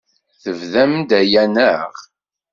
[0.41, 1.91] Tebdam-d aya, naɣ?